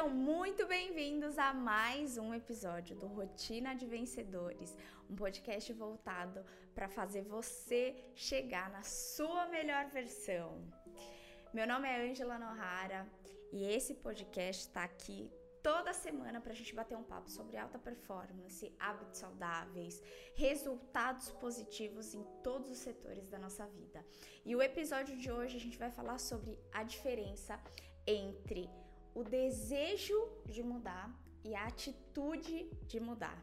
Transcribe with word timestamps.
Sejam 0.00 0.14
muito 0.14 0.66
bem-vindos 0.66 1.36
a 1.36 1.52
mais 1.52 2.16
um 2.16 2.32
episódio 2.32 2.96
do 2.96 3.06
Rotina 3.06 3.74
de 3.74 3.84
Vencedores, 3.84 4.74
um 5.10 5.14
podcast 5.14 5.70
voltado 5.74 6.42
para 6.74 6.88
fazer 6.88 7.20
você 7.20 7.94
chegar 8.14 8.70
na 8.70 8.82
sua 8.82 9.44
melhor 9.48 9.90
versão. 9.90 10.66
Meu 11.52 11.66
nome 11.66 11.86
é 11.86 12.10
Angela 12.10 12.38
Nohara 12.38 13.06
e 13.52 13.62
esse 13.62 13.92
podcast 13.92 14.68
está 14.68 14.84
aqui 14.84 15.30
toda 15.62 15.92
semana 15.92 16.40
para 16.40 16.52
a 16.52 16.56
gente 16.56 16.74
bater 16.74 16.96
um 16.96 17.04
papo 17.04 17.30
sobre 17.30 17.58
alta 17.58 17.78
performance, 17.78 18.74
hábitos 18.78 19.18
saudáveis, 19.18 20.02
resultados 20.34 21.30
positivos 21.32 22.14
em 22.14 22.24
todos 22.42 22.70
os 22.70 22.78
setores 22.78 23.28
da 23.28 23.38
nossa 23.38 23.66
vida. 23.66 24.02
E 24.46 24.56
o 24.56 24.62
episódio 24.62 25.14
de 25.18 25.30
hoje 25.30 25.58
a 25.58 25.60
gente 25.60 25.76
vai 25.76 25.90
falar 25.90 26.16
sobre 26.16 26.58
a 26.72 26.82
diferença 26.82 27.60
entre 28.06 28.66
o 29.14 29.22
desejo 29.22 30.18
de 30.46 30.62
mudar 30.62 31.10
e 31.44 31.54
a 31.54 31.64
atitude 31.66 32.68
de 32.86 33.00
mudar. 33.00 33.38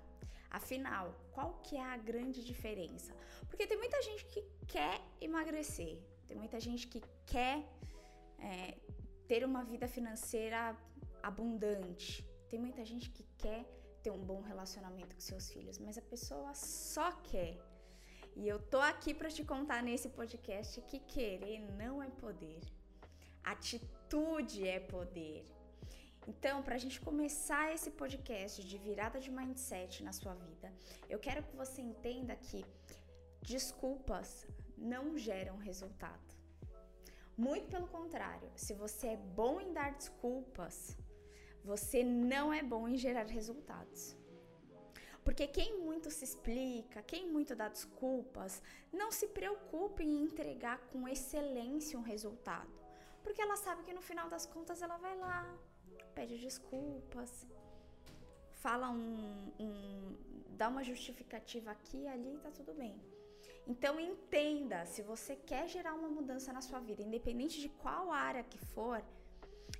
Afinal, 0.50 1.14
qual 1.32 1.60
que 1.64 1.76
é 1.76 1.84
a 1.84 1.98
grande 1.98 2.44
diferença? 2.44 3.14
Porque 3.50 3.68
tem 3.68 3.78
muita 3.78 4.02
gente 4.02 4.26
que 4.26 4.44
quer 4.68 5.02
emagrecer, 5.20 6.00
tem 6.28 6.38
muita 6.38 6.60
gente 6.60 6.88
que 6.88 7.02
quer 7.26 7.64
é, 8.40 8.78
ter 9.28 9.44
uma 9.44 9.64
vida 9.64 9.88
financeira 9.88 10.76
abundante, 11.22 12.24
tem 12.50 12.60
muita 12.60 12.84
gente 12.86 13.10
que 13.10 13.24
quer 13.38 13.66
ter 14.02 14.12
um 14.12 14.24
bom 14.24 14.42
relacionamento 14.42 15.16
com 15.16 15.22
seus 15.22 15.52
filhos, 15.52 15.78
mas 15.80 15.98
a 15.98 16.02
pessoa 16.02 16.54
só 16.54 17.12
quer. 17.12 17.58
E 18.36 18.48
eu 18.48 18.60
tô 18.60 18.80
aqui 18.80 19.14
para 19.14 19.30
te 19.30 19.44
contar 19.44 19.82
nesse 19.84 20.10
podcast 20.10 20.80
que 20.82 21.00
querer 21.00 21.60
não 21.82 22.02
é 22.02 22.10
poder. 22.10 22.62
Atitude 23.44 24.68
é 24.68 24.80
poder. 24.80 25.44
Então, 26.32 26.62
para 26.62 26.76
a 26.76 26.78
gente 26.78 27.00
começar 27.00 27.74
esse 27.74 27.90
podcast 27.90 28.62
de 28.70 28.78
virada 28.78 29.18
de 29.18 29.32
mindset 29.32 30.04
na 30.04 30.12
sua 30.12 30.34
vida, 30.34 30.74
eu 31.10 31.20
quero 31.20 31.42
que 31.42 31.56
você 31.56 31.82
entenda 31.82 32.36
que 32.36 32.66
desculpas 33.42 34.46
não 34.78 35.18
geram 35.18 35.56
resultado. 35.56 36.28
Muito 37.38 37.70
pelo 37.70 37.88
contrário, 37.88 38.52
se 38.56 38.74
você 38.74 39.08
é 39.08 39.18
bom 39.18 39.62
em 39.62 39.72
dar 39.72 39.94
desculpas, 39.94 40.98
você 41.64 42.04
não 42.04 42.52
é 42.52 42.62
bom 42.62 42.90
em 42.90 42.98
gerar 42.98 43.28
resultados. 43.28 44.18
Porque 45.24 45.48
quem 45.48 45.80
muito 45.80 46.10
se 46.10 46.26
explica, 46.26 47.04
quem 47.04 47.32
muito 47.32 47.56
dá 47.56 47.70
desculpas, 47.70 48.62
não 48.92 49.12
se 49.12 49.28
preocupa 49.28 50.04
em 50.04 50.24
entregar 50.24 50.80
com 50.90 51.08
excelência 51.08 51.98
um 51.98 52.02
resultado. 52.02 52.72
Porque 53.24 53.42
ela 53.42 53.58
sabe 53.58 53.84
que 53.84 53.94
no 53.94 54.02
final 54.02 54.30
das 54.30 54.46
contas 54.46 54.82
ela 54.82 54.98
vai 54.98 55.18
lá, 55.18 55.42
pede 56.18 56.36
desculpas, 56.48 57.32
fala 58.64 58.90
um, 58.90 59.52
um 59.66 59.78
dá 60.60 60.68
uma 60.74 60.84
justificativa 60.92 61.70
aqui 61.70 62.00
e 62.06 62.08
ali, 62.08 62.34
tá 62.46 62.50
tudo 62.60 62.74
bem. 62.74 62.96
Então 63.72 64.00
entenda, 64.00 64.78
se 64.94 65.02
você 65.12 65.36
quer 65.36 65.66
gerar 65.76 65.94
uma 65.94 66.10
mudança 66.18 66.52
na 66.52 66.62
sua 66.68 66.80
vida, 66.80 67.04
independente 67.04 67.62
de 67.64 67.70
qual 67.84 68.12
área 68.12 68.44
que 68.44 68.58
for, 68.74 69.00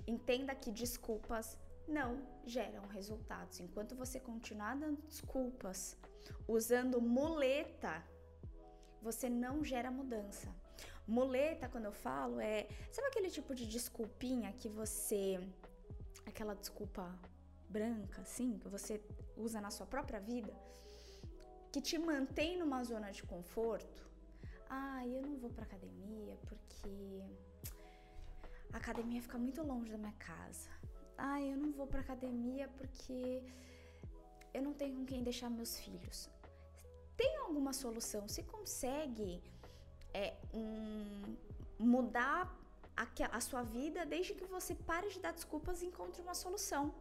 entenda 0.06 0.54
que 0.54 0.70
desculpas 0.70 1.58
não 1.88 2.10
geram 2.44 2.86
resultados. 2.98 3.58
Enquanto 3.58 3.96
você 3.96 4.20
continuar 4.20 4.76
dando 4.76 5.02
desculpas, 5.02 5.96
usando 6.46 7.00
muleta, 7.00 7.94
você 9.02 9.28
não 9.28 9.64
gera 9.64 9.90
mudança. 9.90 10.48
Muleta, 11.06 11.68
quando 11.72 11.86
eu 11.86 11.96
falo, 12.06 12.38
é. 12.38 12.68
Sabe 12.92 13.08
aquele 13.08 13.30
tipo 13.30 13.54
de 13.54 13.66
desculpinha 13.66 14.52
que 14.52 14.68
você. 14.68 15.40
Aquela 16.28 16.54
desculpa 16.54 17.04
branca, 17.68 18.22
assim, 18.22 18.58
que 18.58 18.68
você 18.68 19.00
usa 19.36 19.60
na 19.60 19.70
sua 19.70 19.86
própria 19.86 20.20
vida, 20.20 20.52
que 21.72 21.80
te 21.80 21.96
mantém 21.98 22.58
numa 22.58 22.80
zona 22.84 23.10
de 23.10 23.22
conforto? 23.22 24.00
Ah, 24.68 25.06
eu 25.06 25.22
não 25.22 25.36
vou 25.42 25.50
pra 25.50 25.64
academia 25.64 26.36
porque 26.48 27.22
a 28.72 28.76
academia 28.76 29.22
fica 29.22 29.38
muito 29.38 29.62
longe 29.62 29.90
da 29.90 29.98
minha 29.98 30.16
casa. 30.30 30.70
Ah, 31.16 31.40
eu 31.40 31.56
não 31.56 31.72
vou 31.72 31.86
pra 31.86 32.00
academia 32.00 32.68
porque 32.76 33.42
eu 34.52 34.62
não 34.62 34.74
tenho 34.74 34.96
com 34.96 35.06
quem 35.06 35.22
deixar 35.22 35.48
meus 35.48 35.78
filhos. 35.78 36.30
Tem 37.16 37.36
alguma 37.38 37.72
solução? 37.72 38.28
Você 38.28 38.42
consegue 38.42 39.42
é, 40.12 40.36
um, 40.52 41.36
mudar 41.78 42.54
a, 43.32 43.40
sua 43.40 43.62
vida 43.62 44.04
desde 44.04 44.34
que 44.34 44.44
você 44.44 44.74
pare 44.74 45.08
de 45.08 45.20
dar 45.20 45.32
desculpas 45.32 45.82
e 45.82 45.86
encontre 45.86 46.20
uma 46.22 46.34
solução. 46.34 46.94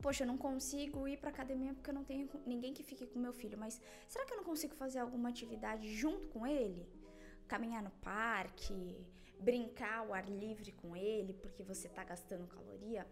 Poxa, 0.00 0.22
eu 0.22 0.28
não 0.28 0.38
consigo 0.38 1.08
ir 1.08 1.16
para 1.18 1.30
academia 1.30 1.74
porque 1.74 1.90
eu 1.90 1.94
não 1.94 2.04
tenho 2.04 2.28
ninguém 2.46 2.72
que 2.72 2.82
fique 2.82 3.06
com 3.06 3.18
meu 3.18 3.32
filho, 3.32 3.58
mas 3.58 3.80
será 4.06 4.24
que 4.24 4.32
eu 4.32 4.36
não 4.36 4.44
consigo 4.44 4.74
fazer 4.74 5.00
alguma 5.00 5.28
atividade 5.28 5.92
junto 5.94 6.28
com 6.28 6.46
ele? 6.46 6.86
Caminhar 7.48 7.82
no 7.82 7.90
parque, 7.90 8.96
brincar 9.40 9.98
ao 9.98 10.14
ar 10.14 10.28
livre 10.28 10.70
com 10.72 10.96
ele 10.96 11.32
porque 11.32 11.64
você 11.64 11.88
tá 11.88 12.04
gastando 12.04 12.46
caloria? 12.46 13.06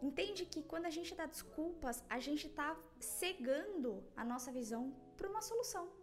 Entende 0.00 0.46
que 0.46 0.62
quando 0.62 0.86
a 0.86 0.90
gente 0.90 1.14
dá 1.14 1.26
desculpas, 1.26 2.02
a 2.08 2.18
gente 2.18 2.48
tá 2.48 2.74
cegando 2.98 4.02
a 4.16 4.24
nossa 4.24 4.50
visão 4.50 4.94
para 5.16 5.28
uma 5.28 5.42
solução. 5.42 5.99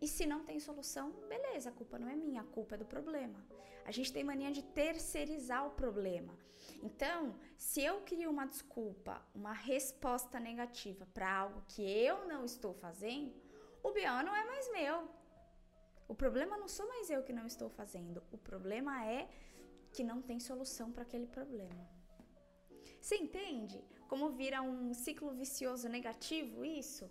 E 0.00 0.08
se 0.08 0.26
não 0.26 0.44
tem 0.44 0.60
solução, 0.60 1.10
beleza, 1.28 1.70
a 1.70 1.72
culpa 1.72 1.98
não 1.98 2.08
é 2.08 2.16
minha, 2.16 2.42
a 2.42 2.44
culpa 2.44 2.74
é 2.74 2.78
do 2.78 2.84
problema. 2.84 3.44
A 3.84 3.90
gente 3.90 4.12
tem 4.12 4.24
mania 4.24 4.50
de 4.50 4.62
terceirizar 4.62 5.66
o 5.66 5.70
problema. 5.70 6.36
Então, 6.82 7.38
se 7.56 7.82
eu 7.82 8.00
crio 8.02 8.30
uma 8.30 8.46
desculpa, 8.46 9.22
uma 9.34 9.52
resposta 9.52 10.40
negativa 10.40 11.06
para 11.12 11.30
algo 11.30 11.62
que 11.68 11.82
eu 11.82 12.26
não 12.26 12.44
estou 12.44 12.74
fazendo, 12.74 13.34
o 13.82 13.90
BO 13.92 14.22
não 14.24 14.34
é 14.34 14.44
mais 14.46 14.70
meu. 14.72 15.08
O 16.08 16.14
problema 16.14 16.56
não 16.56 16.68
sou 16.68 16.86
mais 16.88 17.10
eu 17.10 17.22
que 17.22 17.32
não 17.32 17.46
estou 17.46 17.68
fazendo. 17.68 18.22
O 18.30 18.38
problema 18.38 19.06
é 19.06 19.28
que 19.92 20.02
não 20.02 20.20
tem 20.20 20.40
solução 20.40 20.90
para 20.90 21.02
aquele 21.02 21.26
problema. 21.26 21.88
Você 23.00 23.16
entende 23.16 23.82
como 24.08 24.30
vira 24.30 24.62
um 24.62 24.94
ciclo 24.94 25.32
vicioso 25.32 25.88
negativo 25.88 26.64
isso? 26.64 27.08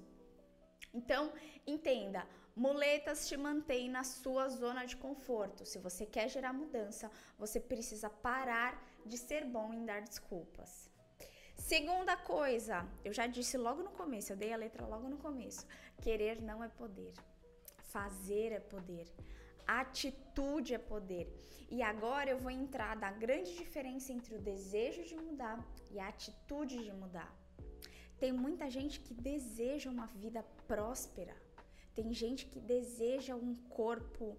Então, 0.93 1.31
entenda, 1.65 2.27
muletas 2.55 3.27
te 3.27 3.35
mantêm 3.35 3.89
na 3.89 4.03
sua 4.03 4.47
zona 4.49 4.85
de 4.85 4.95
conforto. 4.95 5.65
Se 5.65 5.79
você 5.79 6.05
quer 6.05 6.29
gerar 6.29 6.53
mudança, 6.53 7.11
você 7.37 7.59
precisa 7.59 8.09
parar 8.09 8.81
de 9.05 9.17
ser 9.17 9.45
bom 9.45 9.73
em 9.73 9.85
dar 9.85 10.01
desculpas. 10.01 10.89
Segunda 11.55 12.15
coisa, 12.17 12.87
eu 13.05 13.13
já 13.13 13.25
disse 13.25 13.57
logo 13.57 13.81
no 13.83 13.91
começo, 13.91 14.31
eu 14.31 14.37
dei 14.37 14.51
a 14.53 14.57
letra 14.57 14.85
logo 14.85 15.07
no 15.07 15.17
começo. 15.17 15.65
Querer 16.01 16.41
não 16.41 16.63
é 16.63 16.67
poder. 16.67 17.13
Fazer 17.83 18.51
é 18.51 18.59
poder. 18.59 19.07
Atitude 19.65 20.73
é 20.73 20.77
poder. 20.77 21.31
E 21.69 21.81
agora 21.81 22.29
eu 22.29 22.37
vou 22.37 22.51
entrar 22.51 22.95
da 22.95 23.11
grande 23.11 23.55
diferença 23.55 24.11
entre 24.11 24.35
o 24.35 24.41
desejo 24.41 25.03
de 25.03 25.15
mudar 25.15 25.57
e 25.89 25.99
a 25.99 26.07
atitude 26.07 26.83
de 26.83 26.91
mudar. 26.91 27.33
Tem 28.19 28.31
muita 28.31 28.69
gente 28.69 28.99
que 28.99 29.13
deseja 29.13 29.89
uma 29.89 30.07
vida 30.07 30.43
próspera. 30.67 31.35
Tem 31.95 32.13
gente 32.13 32.45
que 32.45 32.59
deseja 32.59 33.35
um 33.35 33.55
corpo 33.69 34.37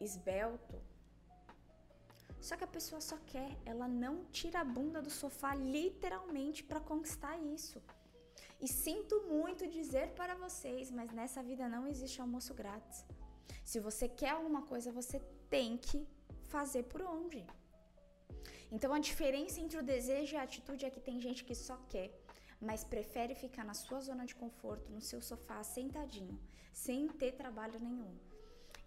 esbelto. 0.00 0.76
Só 2.40 2.56
que 2.56 2.64
a 2.64 2.74
pessoa 2.76 3.00
só 3.00 3.16
quer, 3.32 3.50
ela 3.64 3.88
não 3.88 4.24
tira 4.26 4.60
a 4.60 4.64
bunda 4.64 5.00
do 5.00 5.10
sofá 5.10 5.54
literalmente 5.54 6.62
para 6.62 6.80
conquistar 6.80 7.36
isso. 7.38 7.82
E 8.60 8.68
sinto 8.68 9.22
muito 9.22 9.66
dizer 9.66 10.10
para 10.10 10.34
vocês, 10.34 10.90
mas 10.90 11.12
nessa 11.12 11.42
vida 11.42 11.68
não 11.68 11.86
existe 11.86 12.20
almoço 12.20 12.52
grátis. 12.54 13.04
Se 13.64 13.80
você 13.80 14.08
quer 14.08 14.30
alguma 14.30 14.62
coisa, 14.62 14.92
você 14.92 15.18
tem 15.48 15.76
que 15.76 16.06
fazer 16.54 16.84
por 16.84 17.02
onde. 17.02 17.44
Então 18.70 18.92
a 18.92 18.98
diferença 18.98 19.60
entre 19.60 19.78
o 19.78 19.82
desejo 19.82 20.34
e 20.34 20.38
a 20.38 20.42
atitude 20.42 20.84
é 20.84 20.90
que 20.90 21.00
tem 21.00 21.20
gente 21.20 21.44
que 21.44 21.54
só 21.54 21.76
quer, 21.88 22.10
mas 22.64 22.82
prefere 22.82 23.34
ficar 23.34 23.64
na 23.64 23.74
sua 23.74 24.00
zona 24.00 24.24
de 24.26 24.34
conforto, 24.34 24.90
no 24.90 25.00
seu 25.00 25.20
sofá, 25.20 25.62
sentadinho, 25.62 26.38
sem 26.72 27.08
ter 27.08 27.32
trabalho 27.32 27.78
nenhum. 27.78 28.14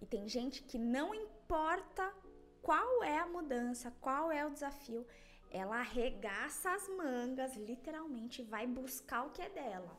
E 0.02 0.06
tem 0.06 0.28
gente 0.28 0.64
que 0.64 0.78
não 0.78 1.14
importa 1.14 2.14
qual 2.62 3.04
é 3.04 3.18
a 3.20 3.28
mudança, 3.28 3.94
qual 4.02 4.32
é 4.32 4.46
o 4.46 4.50
desafio, 4.50 5.06
ela 5.50 5.78
arregaça 5.80 6.72
as 6.72 6.88
mangas, 6.90 7.56
literalmente, 7.56 8.44
vai 8.44 8.66
buscar 8.68 9.26
o 9.26 9.32
que 9.32 9.42
é 9.42 9.50
dela. 9.50 9.96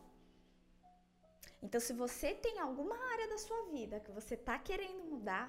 Então, 1.63 1.81
se 1.81 1.93
você 1.93 2.35
tem 2.35 2.59
alguma 2.59 2.97
área 3.13 3.29
da 3.29 3.39
sua 3.39 3.63
vida 3.71 4.01
que 4.01 4.13
você 4.13 4.35
está 4.35 4.59
querendo 4.59 5.05
mudar, 5.05 5.47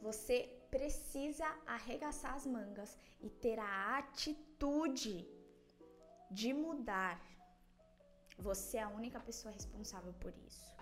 você 0.00 0.36
precisa 0.70 1.46
arregaçar 1.66 2.34
as 2.34 2.46
mangas 2.46 2.96
e 3.20 3.28
ter 3.30 3.58
a 3.58 3.98
atitude 3.98 5.26
de 6.30 6.52
mudar. 6.52 7.20
Você 8.38 8.76
é 8.78 8.82
a 8.82 8.88
única 8.88 9.20
pessoa 9.20 9.52
responsável 9.52 10.12
por 10.14 10.34
isso. 10.46 10.74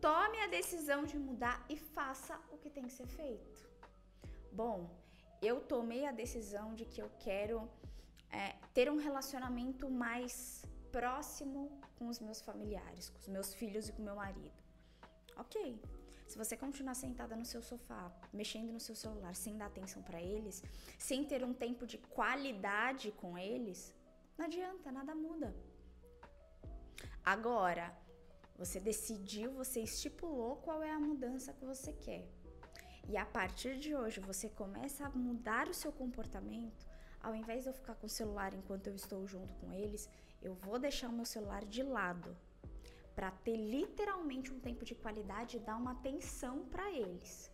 Tome 0.00 0.38
a 0.40 0.46
decisão 0.46 1.04
de 1.04 1.16
mudar 1.18 1.64
e 1.68 1.76
faça 1.76 2.38
o 2.52 2.58
que 2.58 2.70
tem 2.70 2.84
que 2.86 2.92
ser 2.92 3.06
feito. 3.06 3.68
Bom, 4.52 4.90
eu 5.40 5.60
tomei 5.60 6.06
a 6.06 6.12
decisão 6.12 6.74
de 6.74 6.84
que 6.84 7.00
eu 7.00 7.10
quero 7.18 7.68
é, 8.30 8.56
ter 8.74 8.90
um 8.90 8.96
relacionamento 8.96 9.90
mais 9.90 10.62
próximo 10.90 11.80
com 11.98 12.08
os 12.08 12.18
meus 12.20 12.40
familiares, 12.40 13.08
com 13.10 13.18
os 13.18 13.28
meus 13.28 13.54
filhos 13.54 13.88
e 13.88 13.92
com 13.92 14.02
meu 14.02 14.16
marido. 14.16 14.52
Ok. 15.36 15.80
Se 16.26 16.36
você 16.36 16.56
continuar 16.56 16.94
sentada 16.94 17.34
no 17.34 17.44
seu 17.44 17.62
sofá, 17.62 18.12
mexendo 18.32 18.70
no 18.70 18.80
seu 18.80 18.94
celular, 18.94 19.34
sem 19.34 19.56
dar 19.56 19.66
atenção 19.66 20.02
para 20.02 20.20
eles, 20.20 20.62
sem 20.98 21.24
ter 21.24 21.42
um 21.42 21.54
tempo 21.54 21.86
de 21.86 21.96
qualidade 21.96 23.10
com 23.12 23.38
eles, 23.38 23.94
não 24.36 24.44
adianta, 24.44 24.92
nada 24.92 25.14
muda. 25.14 25.54
Agora, 27.28 27.94
você 28.56 28.80
decidiu, 28.80 29.52
você 29.52 29.80
estipulou 29.80 30.56
qual 30.56 30.82
é 30.82 30.90
a 30.90 30.98
mudança 30.98 31.52
que 31.52 31.62
você 31.62 31.92
quer. 31.92 32.26
E 33.06 33.18
a 33.18 33.26
partir 33.26 33.78
de 33.78 33.94
hoje 33.94 34.18
você 34.18 34.48
começa 34.48 35.04
a 35.04 35.10
mudar 35.10 35.68
o 35.68 35.74
seu 35.74 35.92
comportamento. 35.92 36.86
Ao 37.20 37.34
invés 37.34 37.64
de 37.64 37.68
eu 37.68 37.74
ficar 37.74 37.96
com 37.96 38.06
o 38.06 38.08
celular 38.08 38.54
enquanto 38.54 38.86
eu 38.86 38.94
estou 38.94 39.26
junto 39.26 39.52
com 39.56 39.70
eles, 39.74 40.08
eu 40.40 40.54
vou 40.54 40.78
deixar 40.78 41.10
o 41.10 41.12
meu 41.12 41.26
celular 41.26 41.66
de 41.66 41.82
lado 41.82 42.34
para 43.14 43.30
ter 43.30 43.58
literalmente 43.58 44.50
um 44.50 44.58
tempo 44.58 44.82
de 44.82 44.94
qualidade 44.94 45.58
e 45.58 45.60
dar 45.60 45.76
uma 45.76 45.92
atenção 45.92 46.64
para 46.70 46.90
eles. 46.90 47.52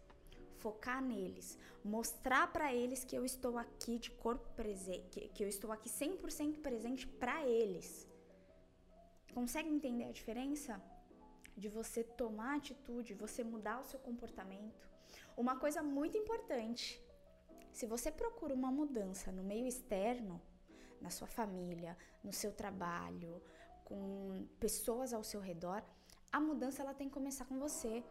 Focar 0.59 1.03
neles, 1.03 1.59
mostrar 1.83 2.47
para 2.53 2.73
eles 2.73 3.03
que 3.03 3.17
eu 3.17 3.25
estou 3.25 3.59
aqui 3.59 3.99
de 3.99 4.13
corpo 4.13 4.49
presente, 4.51 5.29
que 5.35 5.43
eu 5.43 5.49
estou 5.49 5.73
aqui 5.73 5.89
100% 5.89 6.61
presente 6.61 7.09
para 7.09 7.45
eles. 7.45 8.14
Consegue 9.35 9.69
entender 9.69 10.05
a 10.05 10.13
diferença? 10.13 10.81
De 11.57 11.69
você 11.69 12.03
tomar 12.03 12.57
atitude, 12.57 13.15
você 13.15 13.43
mudar 13.43 13.81
o 13.81 13.85
seu 13.85 13.99
comportamento. 13.99 14.89
Uma 15.37 15.57
coisa 15.57 15.83
muito 15.83 16.17
importante: 16.17 17.01
se 17.73 17.87
você 17.87 18.11
procura 18.11 18.55
uma 18.55 18.71
mudança 18.71 19.33
no 19.33 19.43
meio 19.43 19.67
externo, 19.67 20.41
na 21.01 21.11
sua 21.11 21.27
família, 21.27 21.97
no 22.23 22.33
seu 22.33 22.53
trabalho, 22.53 23.43
com 23.85 24.47
pessoas 24.59 25.13
ao 25.13 25.25
seu 25.25 25.41
redor, 25.41 25.83
a 26.33 26.41
mudança 26.41 26.83
ela 26.83 26.95
tem 26.95 27.09
que 27.09 27.15
começar 27.15 27.45
com 27.45 27.59
você. 27.59 28.05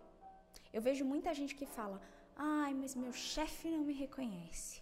Eu 0.72 0.82
vejo 0.82 1.06
muita 1.06 1.34
gente 1.34 1.56
que 1.56 1.66
fala: 1.66 2.02
"Ai, 2.36 2.74
mas 2.74 2.96
meu 2.96 3.14
chefe 3.14 3.70
não 3.70 3.84
me 3.90 3.94
reconhece. 3.94 4.82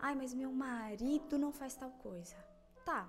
Ai, 0.00 0.14
mas 0.14 0.34
meu 0.34 0.52
marido 0.52 1.38
não 1.38 1.52
faz 1.52 1.74
tal 1.74 1.92
coisa". 2.08 2.36
Tá. 2.84 3.02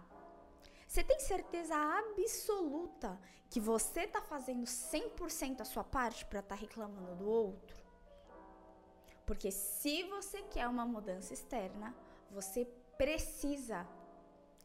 Você 0.93 1.03
tem 1.03 1.19
certeza 1.19 1.75
absoluta 1.75 3.19
que 3.49 3.59
você 3.59 4.05
tá 4.05 4.21
fazendo 4.21 4.65
100% 4.65 5.61
a 5.61 5.65
sua 5.65 5.83
parte 5.83 6.23
para 6.23 6.39
estar 6.39 6.55
tá 6.55 6.61
reclamando 6.61 7.15
do 7.15 7.27
outro? 7.27 7.83
Porque 9.25 9.49
se 9.49 10.03
você 10.03 10.43
quer 10.43 10.67
uma 10.67 10.85
mudança 10.85 11.33
externa, 11.33 11.95
você 12.29 12.65
precisa 12.95 13.87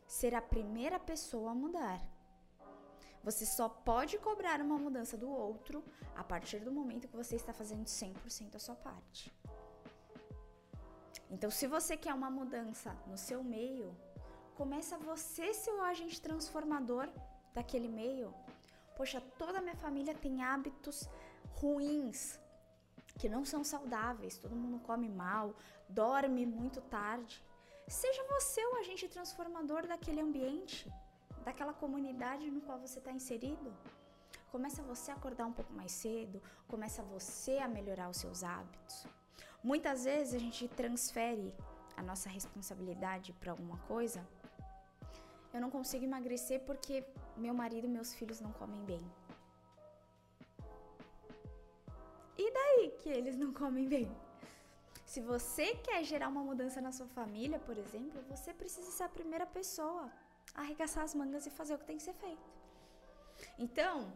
ser 0.07 0.35
a 0.35 0.43
primeira 0.43 1.01
pessoa 1.01 1.53
a 1.53 1.55
mudar. 1.55 1.99
Você 3.25 3.47
só 3.47 3.67
pode 3.67 4.19
cobrar 4.19 4.61
uma 4.61 4.77
mudança 4.77 5.17
do 5.17 5.31
outro 5.31 5.83
a 6.15 6.23
partir 6.23 6.61
do 6.61 6.71
momento 6.71 7.09
que 7.09 7.17
você 7.17 7.37
está 7.37 7.55
fazendo 7.55 7.87
100% 7.87 8.55
a 8.55 8.59
sua 8.59 8.75
parte. 8.75 9.33
Então, 11.31 11.51
se 11.51 11.67
você 11.67 11.97
quer 11.97 12.13
uma 12.13 12.31
mudança 12.31 12.95
no 13.07 13.17
seu 13.17 13.43
meio, 13.43 13.97
começa 14.59 14.99
você 14.99 15.55
ser 15.55 15.71
o 15.71 15.83
agente 15.83 16.21
transformador 16.21 17.09
daquele 17.55 17.89
meio. 17.89 18.35
Poxa, 18.97 19.21
toda 19.39 19.59
a 19.59 19.63
minha 19.63 19.77
família 19.77 20.15
tem 20.15 20.43
hábitos 20.43 21.09
ruins, 21.61 22.41
que 23.17 23.29
não 23.29 23.45
são 23.45 23.63
saudáveis. 23.63 24.37
Todo 24.37 24.57
mundo 24.63 24.81
come 24.81 25.09
mal, 25.09 25.55
dorme 25.89 26.45
muito 26.45 26.81
tarde. 26.81 27.41
Seja 27.87 28.23
você 28.25 28.61
o 28.67 28.77
agente 28.81 29.09
transformador 29.09 29.87
daquele 29.87 30.21
ambiente 30.21 30.93
daquela 31.45 31.73
comunidade 31.73 32.51
no 32.51 32.61
qual 32.61 32.79
você 32.79 32.99
está 32.99 33.13
inserido. 33.13 33.73
Começa 34.51 34.83
você 34.83 35.11
a 35.11 35.15
acordar 35.15 35.47
um 35.47 35.53
pouco 35.53 35.73
mais 35.73 35.93
cedo, 35.93 36.43
começa 36.67 37.03
você 37.03 37.59
a 37.59 37.69
melhorar 37.69 38.11
os 38.11 38.19
seus 38.19 38.43
hábitos. 38.43 39.07
Muitas 39.63 40.05
vezes 40.05 40.35
a 40.35 40.39
gente 40.39 40.69
transfere 40.69 41.55
a 41.97 42.03
nossa 42.03 42.29
responsabilidade 42.29 43.33
para 43.33 43.53
alguma 43.53 43.79
coisa. 43.93 44.27
Eu 45.53 45.61
não 45.61 45.71
consigo 45.71 46.05
emagrecer 46.05 46.61
porque 46.69 47.05
meu 47.37 47.55
marido 47.55 47.87
e 47.87 47.95
meus 47.97 48.15
filhos 48.15 48.41
não 48.41 48.53
comem 48.53 48.83
bem. 48.85 49.05
E 52.37 52.50
daí 52.59 52.91
que 53.00 53.09
eles 53.09 53.37
não 53.37 53.53
comem 53.53 53.87
bem? 53.89 54.09
Se 55.05 55.21
você 55.21 55.75
quer 55.87 56.05
gerar 56.05 56.29
uma 56.29 56.43
mudança 56.43 56.81
na 56.81 56.93
sua 56.93 57.09
família, 57.09 57.59
por 57.59 57.77
exemplo, 57.79 58.23
você 58.29 58.53
precisa 58.53 58.91
ser 58.91 59.05
a 59.05 59.09
primeira 59.09 59.47
pessoa 59.47 60.12
arregaçar 60.55 61.03
as 61.05 61.15
mangas 61.15 61.47
e 61.47 61.50
fazer 61.50 61.75
o 61.75 61.79
que 61.79 61.87
tem 61.87 61.97
que 61.97 62.03
ser 62.03 62.15
feito. 62.15 62.49
Então, 63.59 64.12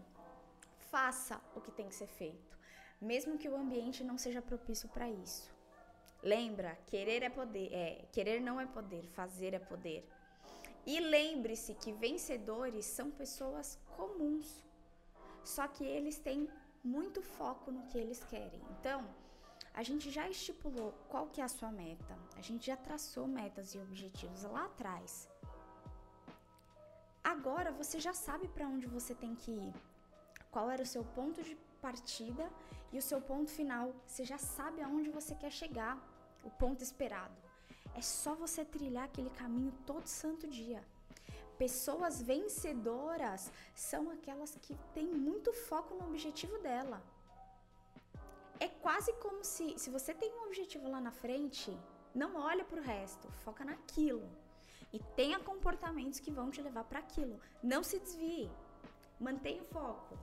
faça 0.90 1.40
o 1.56 1.60
que 1.60 1.72
tem 1.72 1.88
que 1.88 1.94
ser 1.94 2.06
feito, 2.06 2.58
mesmo 3.00 3.38
que 3.38 3.48
o 3.48 3.56
ambiente 3.56 4.04
não 4.04 4.18
seja 4.18 4.42
propício 4.42 4.88
para 4.88 5.08
isso. 5.08 5.50
Lembra, 6.22 6.76
querer 6.86 7.22
é 7.22 7.30
poder, 7.30 7.72
é, 7.72 8.04
querer 8.12 8.40
não 8.40 8.60
é 8.60 8.66
poder, 8.66 9.04
fazer 9.08 9.54
é 9.54 9.58
poder. 9.58 10.08
E 10.84 10.98
lembre-se 11.00 11.74
que 11.74 11.92
vencedores 11.92 12.84
são 12.84 13.10
pessoas 13.10 13.78
comuns. 13.96 14.64
Só 15.44 15.66
que 15.68 15.84
eles 15.84 16.18
têm 16.18 16.48
muito 16.82 17.22
foco 17.22 17.70
no 17.70 17.86
que 17.86 17.98
eles 17.98 18.22
querem. 18.24 18.60
Então, 18.70 19.06
a 19.74 19.82
gente 19.82 20.10
já 20.10 20.28
estipulou 20.28 20.92
qual 21.08 21.26
que 21.28 21.40
é 21.40 21.44
a 21.44 21.48
sua 21.48 21.70
meta. 21.70 22.18
A 22.36 22.40
gente 22.40 22.66
já 22.66 22.76
traçou 22.76 23.26
metas 23.26 23.74
e 23.74 23.78
objetivos 23.78 24.42
lá 24.44 24.64
atrás. 24.64 25.28
Agora 27.22 27.70
você 27.70 28.00
já 28.00 28.12
sabe 28.12 28.48
para 28.48 28.66
onde 28.66 28.86
você 28.86 29.14
tem 29.14 29.34
que 29.34 29.52
ir. 29.52 29.74
Qual 30.50 30.70
era 30.70 30.82
o 30.82 30.86
seu 30.86 31.04
ponto 31.04 31.42
de 31.42 31.56
partida 31.80 32.48
e 32.92 32.98
o 32.98 33.02
seu 33.02 33.20
ponto 33.20 33.50
final. 33.50 33.92
Você 34.06 34.24
já 34.24 34.38
sabe 34.38 34.80
aonde 34.82 35.10
você 35.10 35.34
quer 35.34 35.50
chegar, 35.50 35.98
o 36.44 36.50
ponto 36.50 36.82
esperado. 36.82 37.34
É 37.94 38.02
só 38.02 38.34
você 38.34 38.64
trilhar 38.64 39.04
aquele 39.04 39.30
caminho 39.30 39.72
todo 39.86 40.06
santo 40.06 40.46
dia. 40.46 40.82
Pessoas 41.58 42.20
vencedoras 42.22 43.52
são 43.74 44.10
aquelas 44.10 44.56
que 44.62 44.74
têm 44.94 45.06
muito 45.06 45.52
foco 45.52 45.94
no 45.94 46.06
objetivo 46.08 46.58
dela. 46.58 47.02
É 48.58 48.68
quase 48.68 49.12
como 49.14 49.44
se, 49.44 49.78
se 49.78 49.90
você 49.90 50.14
tem 50.14 50.32
um 50.32 50.44
objetivo 50.46 50.88
lá 50.88 51.00
na 51.00 51.12
frente, 51.12 51.76
não 52.14 52.36
olha 52.36 52.64
para 52.64 52.80
o 52.80 52.84
resto, 52.84 53.30
foca 53.44 53.64
naquilo 53.64 54.28
e 54.92 54.98
tenha 55.16 55.38
comportamentos 55.40 56.20
que 56.20 56.30
vão 56.30 56.50
te 56.50 56.60
levar 56.60 56.84
para 56.84 56.98
aquilo. 56.98 57.40
Não 57.62 57.82
se 57.82 57.98
desvie. 57.98 58.50
Mantenha 59.18 59.62
o 59.62 59.66
foco. 59.66 60.18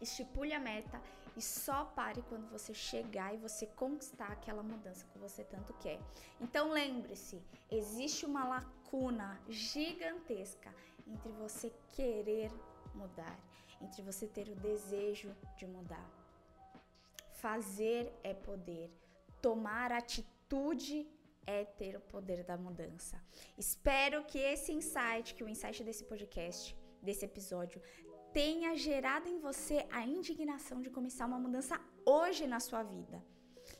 Estipule 0.00 0.52
a 0.52 0.60
meta 0.60 1.00
e 1.36 1.42
só 1.42 1.84
pare 1.84 2.22
quando 2.28 2.48
você 2.50 2.74
chegar 2.74 3.34
e 3.34 3.38
você 3.38 3.66
conquistar 3.66 4.30
aquela 4.32 4.62
mudança 4.62 5.06
que 5.06 5.18
você 5.18 5.44
tanto 5.44 5.72
quer. 5.74 5.98
Então 6.40 6.70
lembre-se, 6.70 7.42
existe 7.70 8.26
uma 8.26 8.46
lacuna 8.46 9.40
gigantesca 9.48 10.74
entre 11.06 11.30
você 11.32 11.72
querer 11.90 12.50
mudar, 12.94 13.38
entre 13.80 14.02
você 14.02 14.26
ter 14.26 14.48
o 14.48 14.54
desejo 14.56 15.34
de 15.56 15.66
mudar. 15.66 16.08
Fazer 17.32 18.12
é 18.22 18.34
poder. 18.34 18.90
Tomar 19.40 19.90
atitude 19.90 21.08
é 21.46 21.64
ter 21.64 21.96
o 21.96 22.00
poder 22.00 22.44
da 22.44 22.56
mudança. 22.56 23.20
Espero 23.58 24.24
que 24.24 24.38
esse 24.38 24.72
insight, 24.72 25.34
que 25.34 25.42
o 25.42 25.48
insight 25.48 25.82
desse 25.82 26.04
podcast, 26.04 26.76
desse 27.02 27.24
episódio, 27.24 27.82
tenha 28.32 28.74
gerado 28.74 29.28
em 29.28 29.38
você 29.38 29.86
a 29.90 30.06
indignação 30.06 30.80
de 30.80 30.90
começar 30.90 31.26
uma 31.26 31.38
mudança 31.38 31.80
hoje 32.04 32.46
na 32.46 32.60
sua 32.60 32.82
vida. 32.82 33.22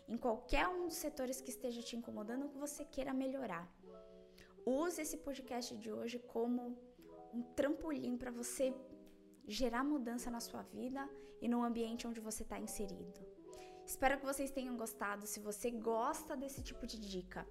Em 0.06 0.16
qualquer 0.16 0.68
um 0.68 0.86
dos 0.86 0.96
setores 0.96 1.40
que 1.40 1.50
esteja 1.50 1.82
te 1.82 1.96
incomodando, 1.96 2.48
que 2.48 2.58
você 2.58 2.84
queira 2.84 3.14
melhorar. 3.14 3.66
Use 4.66 5.00
esse 5.00 5.16
podcast 5.16 5.76
de 5.76 5.90
hoje 5.90 6.18
como 6.18 6.78
um 7.32 7.42
trampolim 7.56 8.16
para 8.16 8.30
você 8.30 8.74
gerar 9.46 9.82
mudança 9.82 10.30
na 10.30 10.40
sua 10.40 10.62
vida 10.62 11.08
e 11.40 11.48
no 11.48 11.64
ambiente 11.64 12.06
onde 12.06 12.20
você 12.20 12.42
está 12.42 12.58
inserido. 12.58 13.20
Espero 13.84 14.18
que 14.18 14.24
vocês 14.24 14.50
tenham 14.50 14.76
gostado. 14.76 15.26
Se 15.26 15.40
você 15.40 15.70
gosta 15.70 16.36
desse 16.36 16.62
tipo 16.62 16.86
de 16.86 16.98
dica 17.00 17.46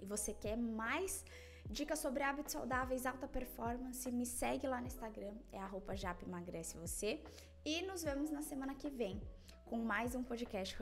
e 0.00 0.06
você 0.06 0.32
quer 0.34 0.56
mais 0.56 1.24
dicas 1.68 1.98
sobre 1.98 2.22
hábitos 2.22 2.52
saudáveis, 2.52 3.06
alta 3.06 3.28
performance, 3.28 4.10
me 4.10 4.24
segue 4.24 4.66
lá 4.66 4.80
no 4.80 4.86
Instagram, 4.86 5.34
é 5.52 5.58
arroba 5.58 5.94
Você. 5.94 7.22
E 7.64 7.82
nos 7.82 8.02
vemos 8.02 8.30
na 8.30 8.42
semana 8.42 8.74
que 8.74 8.88
vem 8.88 9.20
com 9.66 9.78
mais 9.78 10.14
um 10.14 10.22
podcast 10.22 10.76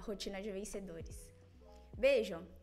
Rotina 0.00 0.42
de 0.42 0.52
Vencedores. 0.52 1.28
Beijo! 1.96 2.57